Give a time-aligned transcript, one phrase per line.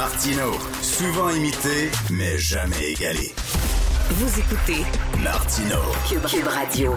[0.00, 3.34] Martino, souvent imité, mais jamais égalé.
[4.08, 4.82] Vous écoutez
[5.22, 5.76] Martino.
[6.08, 6.94] Cube, Radio.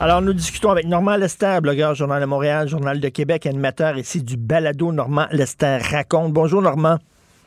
[0.00, 4.20] Alors, nous discutons avec Normand Lester, blogueur Journal de Montréal, Journal de Québec, animateur ici
[4.20, 6.32] du balado Normand Lester raconte.
[6.32, 6.98] Bonjour Normand.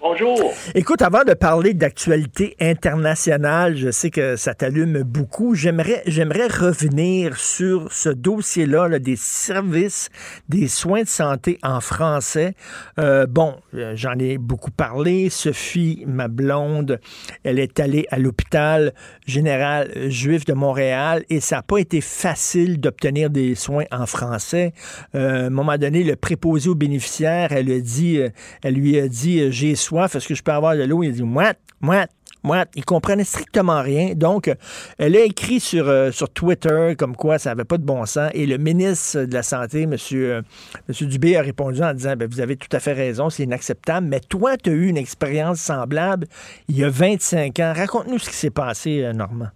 [0.05, 0.53] Bonjour.
[0.75, 5.55] Écoute, avant de parler d'actualité internationale, je sais que ça t'allume beaucoup.
[5.55, 10.09] J'aimerais, j'aimerais revenir sur ce dossier-là là, des services,
[10.49, 12.53] des soins de santé en français.
[12.99, 15.29] Euh, bon, euh, j'en ai beaucoup parlé.
[15.29, 16.99] Sophie, ma blonde,
[17.45, 18.93] elle est allée à l'hôpital
[19.25, 24.73] général juif de Montréal et ça n'a pas été facile d'obtenir des soins en français.
[25.15, 28.19] Euh, à un moment donné, le préposé aux bénéficiaires, elle a dit,
[28.63, 31.03] elle lui a dit, j'ai soin est-ce que je peux avoir de l'eau?
[31.03, 32.05] Il dit, moi, moi,
[32.43, 34.13] moi, il comprenait strictement rien.
[34.15, 34.53] Donc,
[34.97, 38.29] elle a écrit sur, euh, sur Twitter comme quoi ça n'avait pas de bon sens.
[38.33, 39.91] Et le ministre de la Santé, M.
[39.91, 44.07] Monsieur Dubé, a répondu en disant ben, Vous avez tout à fait raison, c'est inacceptable.
[44.07, 46.27] Mais toi, tu as eu une expérience semblable
[46.67, 47.73] il y a 25 ans.
[47.75, 49.49] Raconte-nous ce qui s'est passé, euh, Normand.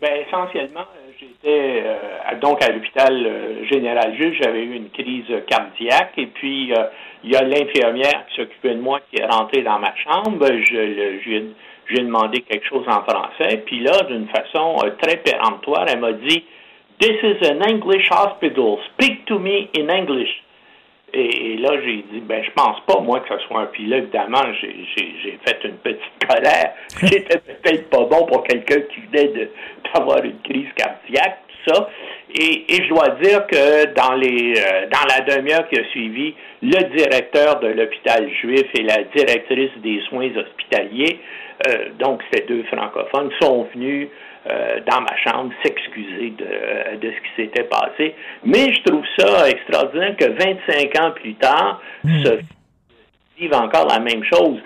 [0.00, 0.86] Bien, essentiellement,
[1.22, 1.26] euh,
[2.24, 6.72] j'étais donc à l'hôpital général juge, j'avais eu une crise cardiaque et puis
[7.24, 10.46] il y a l'infirmière qui s'occupait de moi qui est rentrée dans ma chambre.
[10.46, 11.18] Je,
[11.90, 13.62] j'ai demandé quelque chose en français.
[13.66, 16.44] Puis là, d'une façon euh, très péremptoire, elle m'a dit
[17.00, 18.78] This is an English hospital.
[18.92, 20.42] Speak to me in English.
[21.12, 23.88] Et, là, j'ai dit, ben, je pense pas, moi, que ce soit un.
[23.88, 26.72] Là, évidemment, j'ai fait une petite colère.
[27.02, 29.48] J'étais peut-être pas bon pour quelqu'un qui venait
[29.92, 31.88] d'avoir une crise cardiaque, ça.
[32.34, 36.96] Et, je dois dire que dans les euh, dans la demi-heure qui a suivi, le
[36.96, 41.18] directeur de l'hôpital juif et la directrice des soins hospitaliers,
[41.68, 44.08] euh, donc ces deux francophones, sont venus
[44.48, 48.14] euh, dans ma chambre s'excuser de, de, ce qui s'était passé.
[48.44, 52.24] Mais je trouve ça extraordinaire que 25 ans plus tard, mmh.
[52.24, 52.38] se
[53.38, 54.58] vive encore la même chose.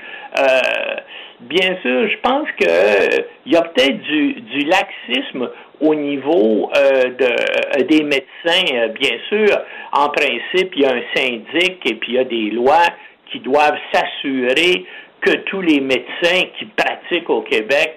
[1.45, 5.48] Bien sûr, je pense qu'il y a peut-être du, laxisme
[5.81, 9.56] au niveau euh, euh, des médecins, euh, bien sûr,
[9.93, 12.87] en principe, il y a un syndic et puis il y a des lois
[13.31, 14.87] qui doivent s'assurer
[15.21, 17.97] que tous les médecins qui pratiquent au Québec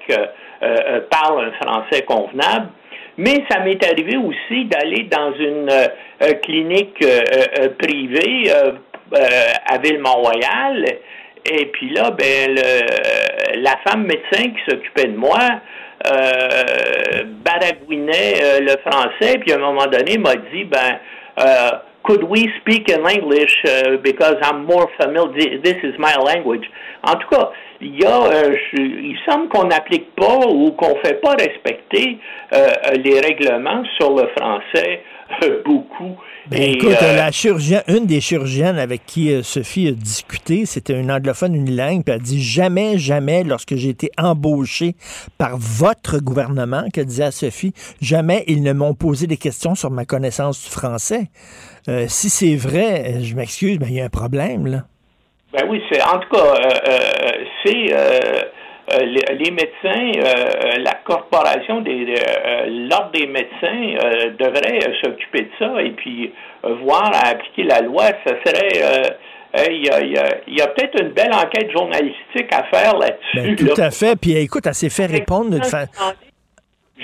[1.11, 2.69] parlent un français convenable.
[3.17, 5.69] Mais ça m'est arrivé aussi d'aller dans une
[6.41, 7.05] clinique
[7.77, 8.49] privée
[9.65, 10.85] à Ville-Mont-Royal.
[11.49, 12.55] Et puis là, ben,
[13.55, 15.37] la femme médecin qui s'occupait de moi,
[16.05, 20.99] euh, baragouinait euh, le français, puis à un moment donné, m'a dit, ben,
[21.39, 21.71] euh,
[22.03, 23.63] could we speak in English
[24.03, 26.69] because I'm more familiar, this is my language.
[27.03, 27.51] En tout cas,
[27.81, 32.17] il y a, euh, il semble qu'on n'applique pas ou qu'on ne fait pas respecter
[32.53, 32.67] euh,
[33.03, 35.01] les règlements sur le français
[35.65, 36.15] beaucoup.
[36.49, 40.97] Ben, écoute, euh, la chirurgienne, une des chirurgiennes avec qui euh, Sophie a discuté, c'était
[40.99, 44.95] une anglophone unilingue, puis elle dit jamais, jamais, lorsque j'ai été embauché
[45.37, 49.91] par votre gouvernement, que disait à Sophie, jamais ils ne m'ont posé des questions sur
[49.91, 51.27] ma connaissance du français.
[51.89, 54.83] Euh, si c'est vrai, je m'excuse, mais il y a un problème, là.
[55.57, 56.53] Ben oui, c'est en tout cas,
[57.65, 57.91] c'est
[58.93, 65.81] euh, les, médecins, euh, la corporation des euh, l'ordre des médecins devrait s'occuper de ça
[65.81, 66.31] et puis
[66.83, 68.05] voir à appliquer la loi.
[68.25, 69.17] Ça serait
[69.69, 73.55] il y a, peut-être une belle enquête journalistique à faire là-dessus.
[73.57, 74.15] Ben, tout à fait.
[74.15, 76.13] Puis écoute, elle s'est fait répondre d'une façon.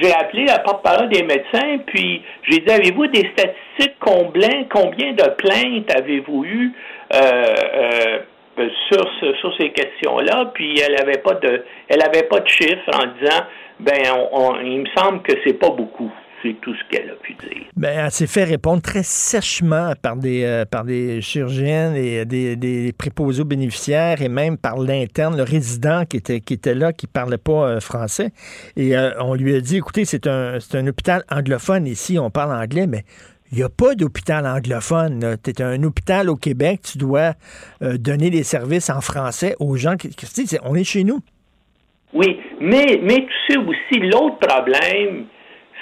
[0.01, 5.29] J'ai appelé la porte-parole des médecins, puis j'ai dit avez-vous des statistiques combien, combien de
[5.35, 6.71] plaintes avez-vous eu
[7.13, 8.19] euh,
[8.89, 13.05] sur, sur ces questions-là, puis elle avait pas de elle avait pas de chiffres en
[13.19, 13.43] disant
[13.79, 14.01] ben
[14.63, 16.11] il me semble que c'est pas beaucoup.
[16.41, 17.63] C'est tout ce qu'elle a pu dire.
[17.77, 22.57] Ben, elle s'est fait répondre très sèchement par des, euh, par des chirurgiennes et des,
[22.57, 27.37] des, préposés bénéficiaires et même par l'interne, le résident qui était, qui là, qui parlait
[27.37, 28.31] pas euh, français.
[28.75, 33.05] Et on lui a dit, écoutez, c'est un hôpital anglophone ici, on parle anglais, mais
[33.53, 35.37] il n'y a pas d'hôpital anglophone.
[35.43, 37.33] Tu es un hôpital au Québec, tu dois
[37.83, 40.09] euh, donner des services en français aux gens qui.
[40.63, 41.19] on est chez nous.
[42.13, 45.25] Oui, mais, mais tu sais aussi, l'autre problème,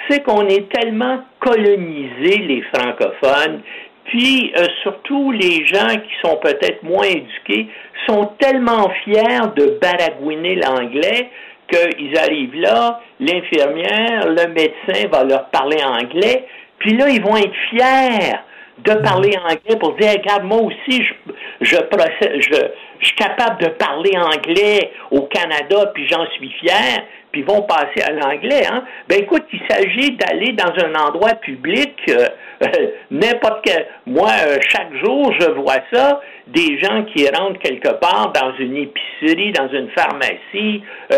[0.08, 3.62] c'est qu'on est tellement colonisé, les francophones,
[4.04, 7.68] puis euh, surtout les gens qui sont peut-être moins éduqués
[8.06, 11.30] sont tellement fiers de baragouiner l'anglais
[11.72, 16.46] qu'ils arrivent là, l'infirmière, le médecin va leur parler anglais,
[16.82, 18.34] puis là, ils vont être fiers
[18.78, 21.14] de parler anglais pour dire, regarde, moi aussi, je,
[21.60, 22.56] je, je,
[22.98, 27.04] je suis capable de parler anglais au Canada, puis j'en suis fier.
[27.30, 28.66] puis vont passer à l'anglais.
[28.70, 28.84] Hein?
[29.08, 32.26] Ben écoute, il s'agit d'aller dans un endroit public, euh,
[33.10, 33.86] n'importe quel.
[34.06, 38.76] Moi, euh, chaque jour, je vois ça, des gens qui rentrent quelque part dans une
[38.76, 40.82] épicerie, dans une pharmacie,
[41.12, 41.16] euh,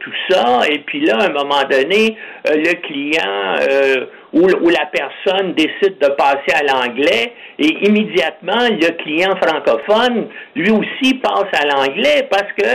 [0.00, 2.16] tout ça, et puis là, à un moment donné,
[2.46, 10.28] le client ou, la personne décide de passer à l'anglais, et immédiatement, le client francophone,
[10.54, 12.68] lui aussi, passe à l'anglais parce que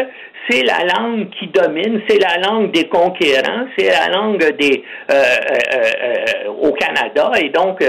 [0.50, 5.14] c'est la langue qui domine, c'est la langue des conquérants, c'est la langue des euh,
[5.14, 7.84] euh, euh, au Canada et donc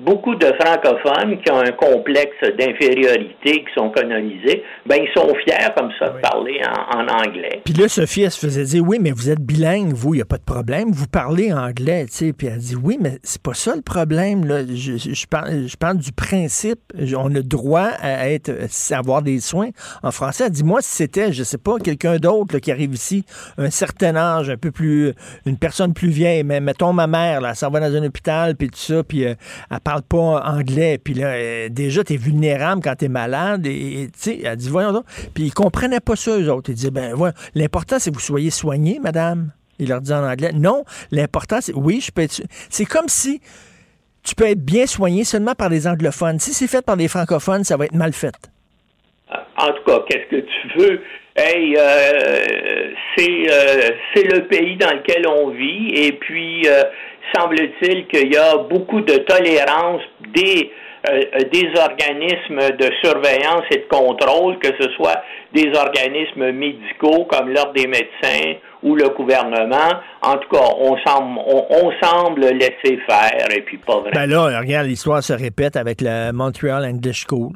[0.00, 5.68] beaucoup de francophones qui ont un complexe d'infériorité, qui sont colonisés, ben ils sont fiers
[5.76, 6.60] comme ça de parler
[6.94, 7.60] en, anglais.
[7.64, 10.22] Puis là, Sophie, elle se faisait dire oui, mais vous êtes bilingue, vous, il n'y
[10.22, 12.32] a pas de problème, vous parlez anglais, tu sais.
[12.32, 14.44] Puis elle dit oui, mais c'est pas ça le problème.
[14.44, 14.62] Là.
[14.66, 16.80] Je, je, parle, je parle du principe.
[17.16, 19.68] On a droit à être à avoir des soins
[20.02, 20.44] en français.
[20.46, 23.24] Elle dit moi, si c'était, je sais pas, quelqu'un d'autre qui arrive ici,
[23.58, 25.12] un certain âge, un peu plus,
[25.44, 28.56] une personne plus vieille, mais mettons ma mère, là, elle s'en va dans un hôpital,
[28.56, 29.34] puis tout ça, puis euh,
[29.70, 34.18] elle parle pas anglais, puis là, euh, déjà, t'es vulnérable quand t'es malade, et tu
[34.18, 35.04] sais, elle dit, voyons donc,
[35.34, 36.70] puis ils comprenaient pas ça, eux autres.
[36.70, 39.52] Ils disaient, ben, voilà, l'important, c'est que vous soyez soigné, madame.
[39.78, 43.40] Il leur dit en anglais, non, l'important, c'est, oui, je peux être, c'est comme si
[44.22, 46.40] tu peux être bien soigné seulement par des anglophones.
[46.40, 48.34] Si c'est fait par des francophones, ça va être mal fait.
[49.58, 51.00] En tout cas, qu'est-ce que tu veux?
[51.36, 56.82] Hey, euh, c'est euh, c'est le pays dans lequel on vit et puis euh,
[57.34, 60.02] semble-t-il qu'il y a beaucoup de tolérance
[60.34, 60.72] des
[61.52, 65.22] des organismes de surveillance et de contrôle, que ce soit
[65.54, 70.00] des organismes médicaux comme l'ordre des médecins ou le gouvernement.
[70.22, 74.10] En tout cas, on semble, on, semble laisser faire et puis pas vraiment.
[74.14, 77.52] Ben là, regarde, l'histoire se répète avec la Montreal English School.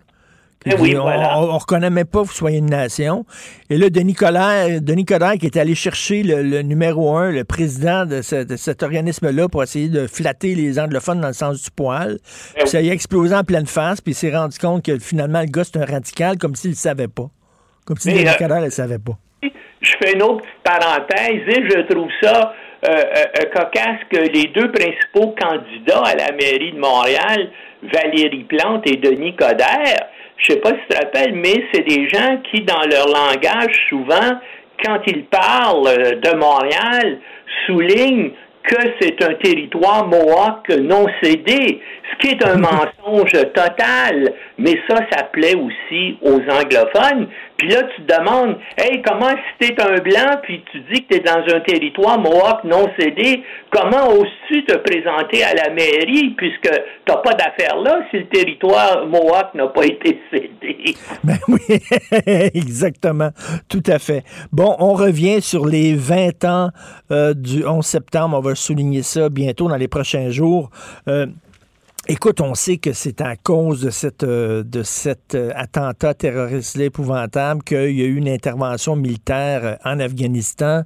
[0.67, 3.25] Eh oui, on, on, reconnaît même pas que vous soyez une nation.
[3.71, 8.05] Et là, Denis Coderre, Denis Coderre qui est allé chercher le, numéro un, le président
[8.05, 12.19] de, cet organisme-là pour essayer de flatter les anglophones dans le sens du poil.
[12.57, 15.41] Eh ça y a explosé en pleine face, puis il s'est rendu compte que finalement,
[15.41, 17.31] le gars, c'est un radical, comme s'il ne savait pas.
[17.87, 19.17] Comme si Denis euh, Coderre ne le savait pas.
[19.43, 22.53] Je fais une autre parenthèse et je trouve ça
[22.87, 27.51] euh, euh, cocasse que les deux principaux candidats à la mairie de Montréal,
[27.83, 30.07] Valérie Plante et Denis Coderre,
[30.41, 33.75] je sais pas si tu te rappelles, mais c'est des gens qui, dans leur langage,
[33.89, 34.41] souvent,
[34.83, 37.19] quand ils parlent de Montréal,
[37.67, 38.31] soulignent
[38.63, 44.33] que c'est un territoire mohawk non cédé, ce qui est un mensonge total.
[44.59, 47.29] Mais ça, ça plaît aussi aux anglophones.
[47.61, 51.15] Puis là, tu te demandes, hey, comment si t'es un blanc, puis tu dis que
[51.15, 56.31] tu es dans un territoire mohawk non cédé, comment oses-tu te présenter à la mairie,
[56.39, 56.71] puisque
[57.05, 60.95] t'as pas d'affaires là si le territoire mohawk n'a pas été cédé?
[61.23, 61.61] Ben oui,
[62.55, 63.29] exactement,
[63.69, 64.25] tout à fait.
[64.53, 66.71] Bon, on revient sur les 20 ans
[67.11, 70.71] euh, du 11 septembre, on va souligner ça bientôt dans les prochains jours.
[71.09, 71.27] Euh,
[72.13, 77.93] Écoute, on sait que c'est à cause de, euh, cet euh, attentat terroriste épouvantable qu'il
[77.93, 80.83] y a eu une intervention militaire euh, en Afghanistan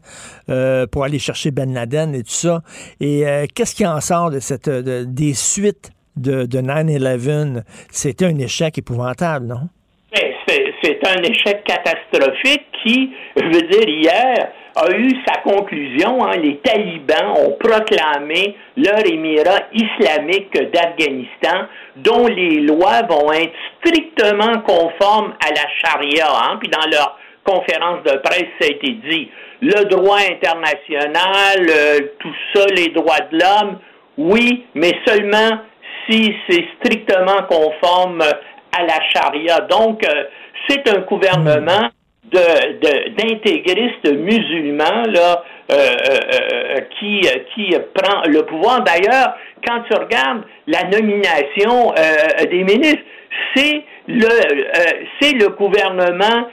[0.93, 2.63] pour aller chercher Ben Laden et tout ça.
[3.01, 3.25] Et
[3.55, 7.63] qu'est-ce qui en sort de cette, des suites de, de 9-11?
[7.91, 9.71] C'était un échec épouvantable, non?
[10.85, 16.23] C'est un échec catastrophique qui, je veux dire, hier, a eu sa conclusion.
[16.27, 16.37] Hein.
[16.37, 25.33] les talibans ont proclamé leur émirat islamique d'Afghanistan, dont les lois vont être strictement conformes
[25.43, 26.27] à la charia.
[26.29, 26.59] Hein.
[26.61, 29.31] Puis dans leur conférence de presse, ça a été dit.
[29.63, 33.79] Le droit international, euh, tout ça, les droits de l'homme,
[34.19, 35.61] oui, mais seulement
[36.07, 38.21] si c'est strictement conforme
[38.77, 39.61] à la charia.
[39.63, 40.25] Donc, euh,
[40.69, 41.91] c'est un gouvernement
[42.33, 47.21] d'intégristes musulmans là, euh, euh, euh, qui,
[47.55, 48.83] qui prend le pouvoir.
[48.83, 49.35] D'ailleurs,
[49.67, 51.93] quand tu regardes la nomination
[52.51, 53.03] des ministres,
[53.55, 54.29] c'est le
[55.21, 56.49] c'est le gouvernement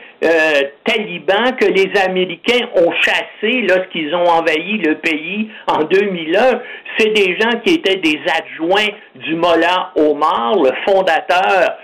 [0.86, 6.62] taliban que les Américains ont chassé lorsqu'ils ont envahi le pays en 2001.
[6.98, 11.78] C'est des gens qui étaient des adjoints du Mollah Omar, le fondateur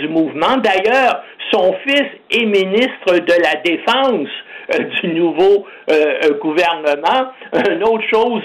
[0.00, 0.56] du mouvement.
[0.56, 4.28] D'ailleurs, son fils est ministre de la Défense
[4.74, 7.32] euh, du nouveau euh, euh, gouvernement.
[7.70, 8.42] Une autre chose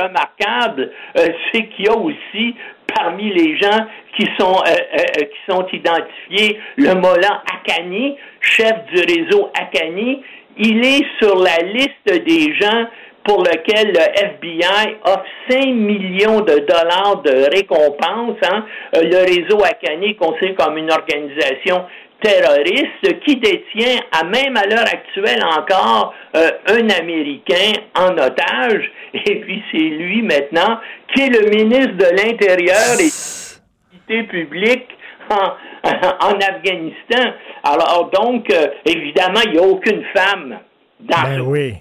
[0.00, 2.54] remarquable, c'est qu'il y a aussi
[2.86, 10.22] parmi les gens qui sont qui sont identifiés le Molan Akani, chef du réseau Akani.
[10.56, 12.86] Il est sur la liste des gens
[13.28, 18.38] pour lequel le FBI offre 5 millions de dollars de récompense.
[18.50, 18.64] Hein.
[18.94, 21.84] Le réseau Akani est considéré comme une organisation
[22.22, 28.90] terroriste qui détient, à même à l'heure actuelle encore, euh, un Américain en otage.
[29.12, 30.80] Et puis c'est lui maintenant
[31.14, 34.88] qui est le ministre de l'Intérieur et de la publique
[35.30, 35.52] en,
[36.26, 37.34] en, Afghanistan.
[37.62, 40.58] Alors donc, euh, évidemment, il n'y a aucune femme
[41.00, 41.74] dans ben oui.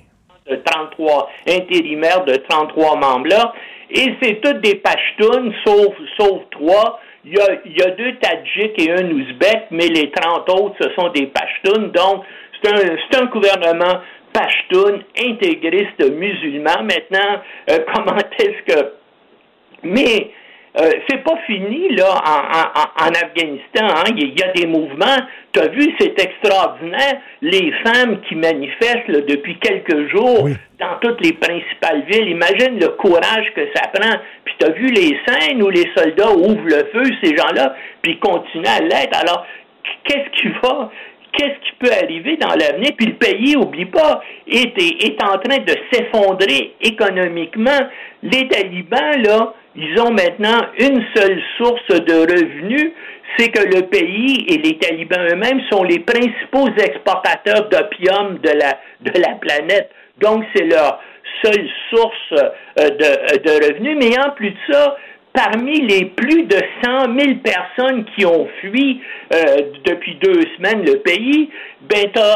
[0.50, 3.54] De 33 intérimaires de 33 membres là.
[3.90, 7.00] Et c'est toutes des Pashtuns, sauf, sauf trois.
[7.24, 10.76] Il y, a, il y a deux Tadjiks et un Ouzbek, mais les 30 autres,
[10.82, 11.90] ce sont des Pashtuns.
[11.94, 12.24] Donc,
[12.62, 14.02] c'est un, un gouvernement
[14.34, 16.84] Pashtun, intégriste musulman.
[16.84, 18.92] Maintenant, euh, comment est-ce que...
[19.84, 20.32] Mais
[20.80, 23.88] euh, c'est pas fini là en, en, en Afghanistan.
[23.88, 24.14] Hein.
[24.16, 25.18] Il y a des mouvements.
[25.54, 27.18] Tu as vu, c'est extraordinaire.
[27.42, 30.48] Les femmes qui manifestent là, depuis quelques jours
[30.80, 32.30] dans toutes les principales villes.
[32.30, 34.18] Imagine le courage que ça prend.
[34.46, 38.20] Puis tu as vu les scènes où les soldats ouvrent le feu, ces gens-là, puis
[38.20, 39.20] continuent à l'être.
[39.20, 39.46] Alors,
[40.04, 40.92] qu'est-ce qui va?
[41.34, 42.92] Qu'est-ce qui peut arriver dans l'avenir?
[42.98, 47.80] Puis le pays, oublie pas, est, est en train de s'effondrer économiquement.
[48.24, 52.92] Les talibans, là, ils ont maintenant une seule source de revenus,
[53.38, 58.80] c'est que le pays et les talibans eux-mêmes sont les principaux exportateurs d'opium de la,
[59.02, 59.92] de la planète.
[60.20, 61.00] Donc, c'est leur
[61.44, 63.98] seule source euh, de, de revenus.
[64.02, 64.98] Mais en plus de ça,
[65.38, 69.02] parmi les plus de 100 000 personnes qui ont fui
[69.34, 69.38] euh,
[69.86, 71.50] depuis deux semaines le pays,
[71.82, 72.34] ben, tu euh,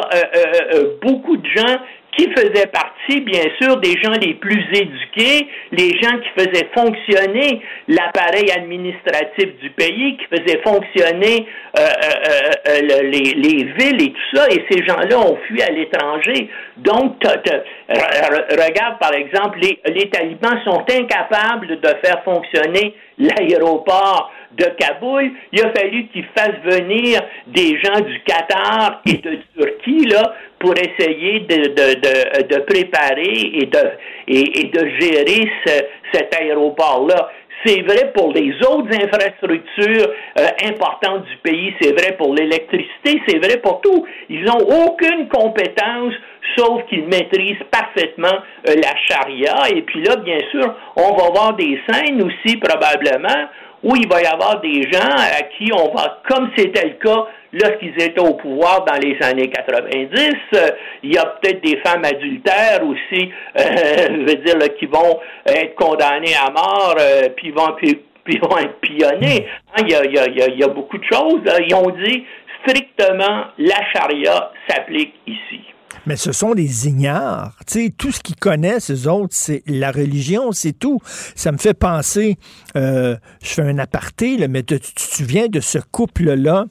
[0.75, 1.77] euh, beaucoup de gens
[2.17, 7.61] qui faisaient partie, bien sûr, des gens les plus éduqués, les gens qui faisaient fonctionner
[7.87, 14.35] l'appareil administratif du pays, qui faisaient fonctionner euh, euh, euh, les, les, villes et tout
[14.35, 16.49] ça, et ces gens-là ont fui à l'étranger.
[16.77, 25.31] Donc, regarde, par exemple, les, les talibans sont incapables de faire fonctionner l'aéroport de Kaboul,
[25.53, 30.73] il a fallu qu'ils fassent venir des gens du Qatar et de Turquie là, pour
[30.77, 33.83] essayer de, de, de, de préparer et de,
[34.27, 35.73] et, de gérer ce,
[36.13, 37.31] cet aéroport-là.
[37.65, 43.37] C'est vrai pour les autres infrastructures euh, importantes du pays, c'est vrai pour l'électricité, c'est
[43.37, 44.05] vrai pour tout.
[44.29, 46.13] Ils n'ont aucune compétence,
[46.57, 48.37] sauf qu'ils maîtrisent parfaitement
[48.67, 49.75] euh, la charia.
[49.75, 53.47] Et puis là, bien sûr, on va voir des scènes aussi probablement
[53.83, 57.27] où il va y avoir des gens à qui on va, comme c'était le cas
[57.53, 60.69] lorsqu'ils étaient au pouvoir dans les années 90, euh,
[61.03, 63.61] il y a peut-être des femmes adultères aussi, euh,
[64.09, 67.75] je veux dire, là, qui vont être condamnées à mort, euh, puis vont
[68.23, 69.47] puis, vont être pillonnées.
[69.75, 71.41] Hein, il, y a, il, il y a beaucoup de choses.
[71.67, 72.23] Ils ont dit
[72.63, 75.61] strictement la charia s'applique ici.
[76.05, 77.55] Mais ce sont des ignares.
[77.67, 80.99] Tu sais, tout ce qu'ils connaissent, eux autres, c'est la religion, c'est tout.
[81.35, 82.37] Ça me fait penser,
[82.75, 86.65] euh, je fais un aparté, là, mais tu te souviens de ce couple-là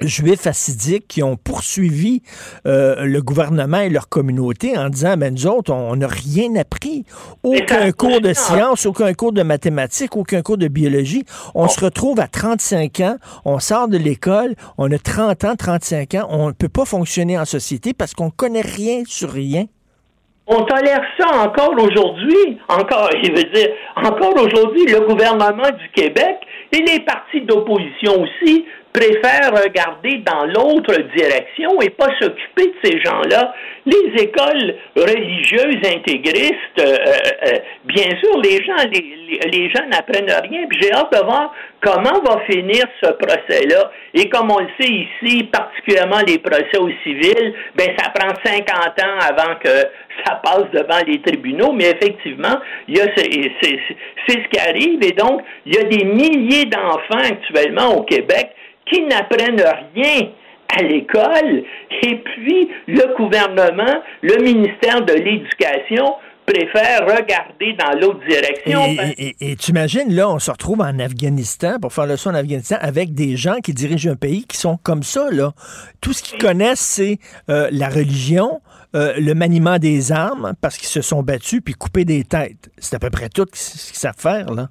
[0.00, 2.22] juifs assidiques qui ont poursuivi
[2.66, 7.04] euh, le gouvernement et leur communauté en disant ben nous autres on n'a rien appris.
[7.42, 11.24] Aucun cours de sciences aucun cours de mathématiques aucun cours de biologie.
[11.54, 16.14] On se retrouve à 35 ans on sort de l'école on a 30 ans 35
[16.14, 19.66] ans on ne peut pas fonctionner en société parce qu'on connaît rien sur rien.
[20.50, 26.38] On tolère ça encore aujourd'hui, encore, je veux dire, encore aujourd'hui, le gouvernement du Québec
[26.72, 33.00] et les partis d'opposition aussi préfèrent regarder dans l'autre direction et pas s'occuper de ces
[33.00, 33.54] gens-là.
[33.86, 40.30] Les écoles religieuses intégristes, euh, euh, euh bien sûr, les gens, les, les gens n'apprennent
[40.30, 40.66] rien.
[40.68, 43.90] Puis j'ai hâte de voir comment va finir ce procès-là.
[44.14, 48.66] Et comme on le sait ici, particulièrement les procès au civil, ben ça prend 50
[49.02, 49.68] ans avant que
[50.24, 51.72] ça passe devant les tribunaux.
[51.72, 55.02] Mais effectivement, il y a c'est ce qui arrive.
[55.02, 58.50] Et donc, il y a des milliers d'enfants actuellement au Québec
[58.90, 59.62] qui n'apprennent
[59.94, 60.28] rien
[60.76, 61.64] à l'école,
[62.02, 66.14] et puis le gouvernement, le ministère de l'Éducation
[66.48, 68.82] préfère regarder dans l'autre direction.
[69.18, 72.76] Et, tu imagines, là, on se retrouve en Afghanistan pour faire le son en Afghanistan
[72.80, 75.52] avec des gens qui dirigent un pays qui sont comme ça, là.
[76.00, 77.18] Tout ce qu'ils connaissent, c'est
[77.50, 78.60] euh, la religion,
[78.94, 82.70] euh, le maniement des armes, parce qu'ils se sont battus, puis couper des têtes.
[82.78, 84.68] C'est à peu près tout ce qu'ils savent faire, là.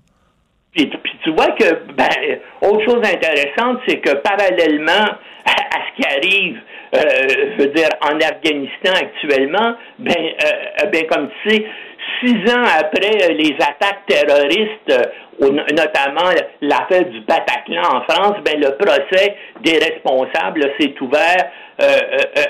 [0.85, 6.59] Puis, tu vois que, ben, autre chose intéressante, c'est que parallèlement à, ce qui arrive,
[6.95, 6.99] euh,
[7.57, 11.65] je veux dire, en Afghanistan actuellement, ben, euh, ben comme tu sais,
[12.21, 16.29] six ans après les attaques terroristes, notamment
[16.61, 21.97] l'affaire du Bataclan en France, ben, le procès des responsables s'est ouvert euh,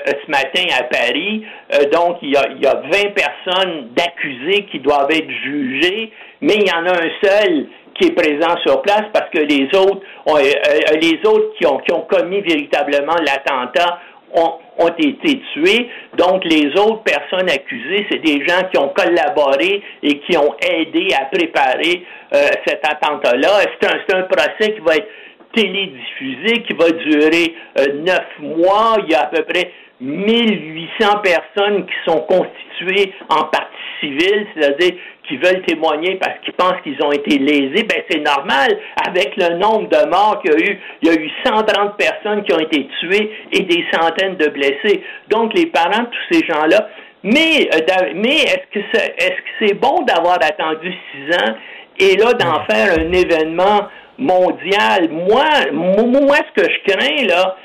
[0.06, 1.44] ce matin à Paris.
[1.92, 6.54] donc, il y, a, il y a 20 personnes d'accusés qui doivent être jugées, mais
[6.54, 7.66] il y en a un seul
[7.98, 10.02] qui est présent sur place parce que les autres,
[11.00, 14.00] les autres qui ont, qui ont commis véritablement l'attentat
[14.34, 15.88] ont, ont, été tués.
[16.16, 21.08] Donc, les autres personnes accusées, c'est des gens qui ont collaboré et qui ont aidé
[21.18, 22.04] à préparer
[22.66, 23.48] cet attentat-là.
[23.80, 25.08] C'est un, un procès qui va être
[25.54, 27.54] télédiffusé, qui va durer
[28.04, 28.96] neuf mois?
[29.04, 34.94] Il y a à peu près 1800 personnes qui sont constituées en partie civile, c'est-à-dire
[35.28, 39.56] qui veulent témoigner parce qu'ils pensent qu'ils ont été lésés, ben c'est normal avec le
[39.58, 40.80] nombre de morts qu'il y a eu.
[41.02, 45.02] Il y a eu 130 personnes qui ont été tuées et des centaines de blessés.
[45.28, 46.88] Donc les parents de tous ces gens-là.
[47.22, 51.54] Mais, euh, mais est-ce que c'est, est-ce que c'est bon d'avoir attendu six ans
[51.98, 55.08] et là d'en faire un événement mondial?
[55.10, 57.56] Moi, moi, ce que je crains là,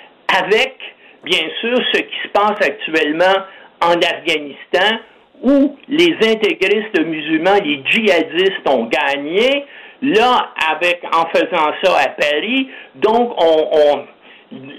[0.41, 0.75] avec
[1.23, 3.43] bien sûr, ce qui se passe actuellement
[3.81, 4.99] en Afghanistan,
[5.41, 9.65] où les intégristes musulmans, les djihadistes ont gagné,
[10.01, 14.05] là, avec, en faisant ça à Paris, donc, on,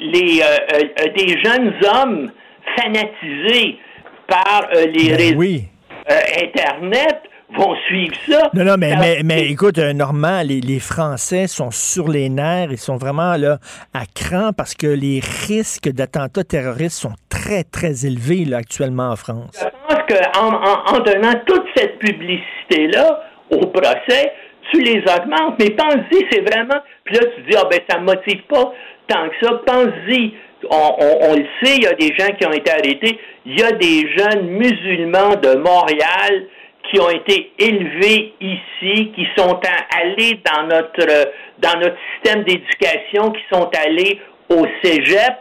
[0.00, 2.30] les, euh, euh, des jeunes hommes
[2.76, 3.78] fanatisés
[4.26, 5.64] par euh, les ben réseaux
[6.42, 7.22] Internet
[7.56, 8.50] vont suivre ça.
[8.54, 12.70] Non, non, mais, mais, mais, écoute, euh, Normand, les, les, Français sont sur les nerfs,
[12.70, 13.58] ils sont vraiment là
[13.92, 19.16] à cran parce que les risques d'attentats terroristes sont très, très élevés là, actuellement en
[19.16, 19.58] France.
[19.60, 23.20] Je pense qu'en en, en, donnant toute cette publicité-là
[23.50, 24.32] au procès,
[24.72, 26.80] tu les augmentes, mais pense-y, c'est vraiment...
[27.04, 28.72] Puis là, tu dis, ah ben, ça ne motive pas
[29.08, 29.60] tant que ça.
[29.66, 30.32] Pense-y,
[30.70, 33.18] on, on, on, le sait, il y a des gens qui ont été arrêtés.
[33.44, 36.46] Il y a des jeunes musulmans de Montréal
[36.90, 39.60] qui ont été élevés ici, qui sont
[39.96, 45.34] allés dans notre, dans notre système d'éducation, qui sont allés au cégep,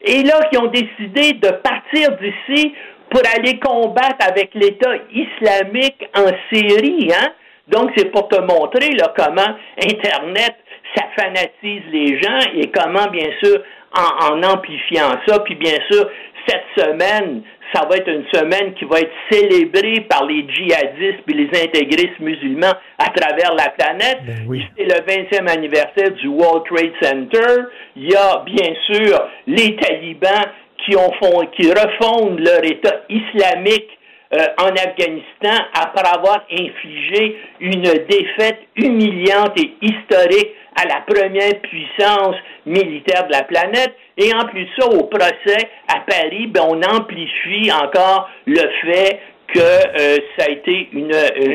[0.00, 2.74] et là, qui ont décidé de partir d'ici
[3.10, 7.10] pour aller combattre avec l'État islamique en Syrie.
[7.12, 7.32] Hein?
[7.68, 10.56] Donc, c'est pour te montrer là, comment Internet,
[10.94, 13.62] ça fanatise les gens et comment, bien sûr,
[13.94, 16.08] en, en amplifiant ça, puis bien sûr,
[16.46, 17.42] cette semaine,
[17.74, 22.18] ça va être une semaine qui va être célébrée par les djihadistes et les intégristes
[22.20, 24.20] musulmans à travers la planète.
[24.26, 27.62] Ben C'est le 20e anniversaire du World Trade Center.
[27.96, 30.46] Il y a bien sûr les talibans
[30.84, 33.97] qui, ont fond, qui refondent leur État islamique
[34.34, 42.36] euh, en Afghanistan après avoir infligé une défaite humiliante et historique à la première puissance
[42.66, 43.94] militaire de la planète.
[44.16, 49.20] Et en plus de ça, au procès à Paris, ben, on amplifie encore le fait
[49.54, 51.14] que euh, ça a été une,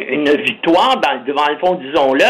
[0.10, 2.26] une victoire, dans, devant le fond, disons-le,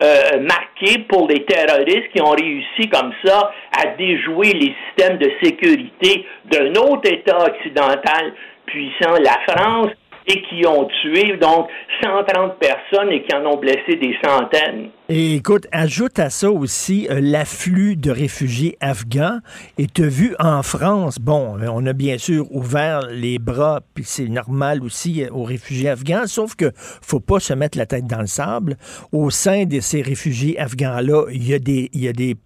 [0.00, 5.28] euh, marquée pour les terroristes qui ont réussi comme ça à déjouer les systèmes de
[5.42, 8.32] sécurité d'un autre État occidental
[8.70, 9.90] puissant, la France,
[10.28, 11.68] et qui ont tué donc
[12.02, 14.90] 130 personnes et qui en ont blessé des centaines.
[15.08, 19.38] Et écoute, ajoute à ça aussi euh, l'afflux de réfugiés afghans.
[19.78, 23.80] Et tu as vu en France, bon, euh, on a bien sûr ouvert les bras,
[23.94, 27.86] puis c'est normal aussi euh, aux réfugiés afghans, sauf que faut pas se mettre la
[27.86, 28.76] tête dans le sable.
[29.12, 32.36] Au sein de ces réfugiés afghans-là, il y a des, y a des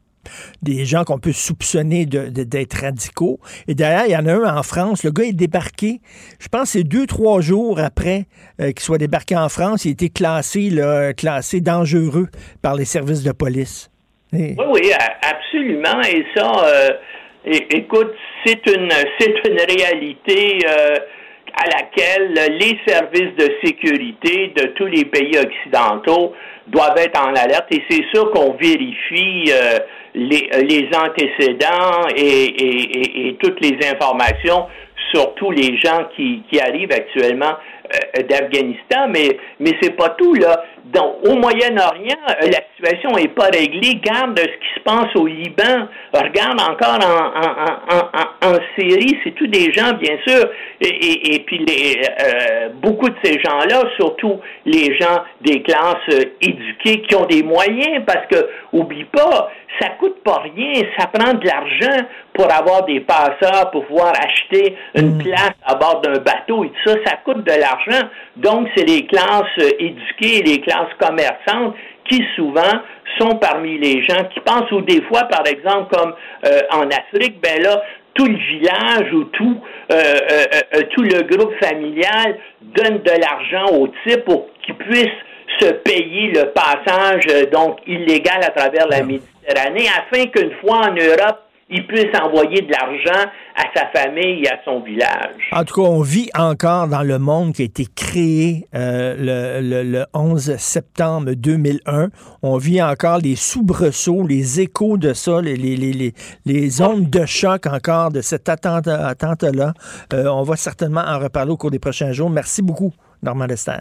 [0.62, 3.38] des gens qu'on peut soupçonner d'être radicaux.
[3.68, 5.04] Et d'ailleurs, il y en a un en France.
[5.04, 6.00] Le gars est débarqué,
[6.40, 8.26] je pense c'est deux, trois jours après
[8.60, 9.84] euh, qu'il soit débarqué en France.
[9.84, 10.70] Il a été classé,
[11.16, 12.28] classé dangereux
[12.62, 13.90] par les services de police.
[14.32, 14.90] Oui, oui,
[15.22, 16.00] absolument.
[16.08, 16.88] Et ça, euh,
[17.70, 18.12] écoute,
[18.46, 18.90] c'est une,
[19.50, 20.58] une réalité.
[20.66, 20.96] Euh,
[21.54, 26.32] à laquelle les services de sécurité de tous les pays occidentaux
[26.72, 27.66] doivent être en alerte.
[27.70, 29.78] Et c'est sûr qu'on vérifie euh,
[30.14, 34.66] les, les, antécédents et, toutes les informations
[35.12, 37.54] sur tous les gens qui, arrivent actuellement
[38.28, 40.62] d'Afghanistan, mais, mais c'est pas tout, là.
[40.92, 44.00] Donc, au Moyen-Orient, euh, la situation n'est pas réglée.
[44.02, 45.88] Garde ce qui se passe au Liban.
[46.12, 46.98] Regarde encore
[48.42, 49.16] en, Syrie.
[49.24, 50.50] C'est tous des gens, bien sûr.
[50.80, 57.02] Et, et, puis, les, euh, beaucoup de ces gens-là, surtout les gens des classes éduquées
[57.02, 60.82] qui ont des moyens, parce que, oublie pas, ça coûte pas rien.
[60.98, 65.22] Ça prend de l'argent pour avoir des passeurs, pour pouvoir acheter une mm.
[65.22, 66.96] place à bord d'un bateau et tout ça.
[67.06, 68.08] Ça coûte de l'argent.
[68.36, 71.74] Donc, c'est les classes éduquées, les classes commerçantes
[72.08, 72.80] qui souvent
[73.18, 76.14] sont parmi les gens qui pensent, ou des fois, par exemple, comme
[76.46, 77.82] euh, en Afrique, ben là,
[78.14, 83.88] tout le village ou tout, euh, euh, tout le groupe familial donne de l'argent au
[84.06, 85.08] type pour qu'il puisse
[85.60, 91.40] se payer le passage donc illégal à travers la Méditerranée afin qu'une fois en Europe,
[91.72, 95.36] il puisse envoyer de l'argent à sa famille et à son village.
[95.52, 99.82] En tout cas, on vit encore dans le monde qui a été créé euh, le,
[99.82, 102.08] le, 11 septembre 2001.
[102.42, 108.20] On vit encore les soubresauts, les échos de ça, les ondes de choc encore de
[108.20, 109.72] cette attente-là.
[110.12, 112.28] Euh, on va certainement en reparler au cours des prochains jours.
[112.28, 113.80] Merci beaucoup, Normand Lester.